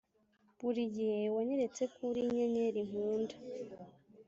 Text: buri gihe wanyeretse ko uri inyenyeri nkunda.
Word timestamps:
buri 0.59 0.81
gihe 0.95 1.19
wanyeretse 1.35 1.83
ko 1.93 1.99
uri 2.09 2.19
inyenyeri 2.25 2.79
nkunda. 2.87 3.35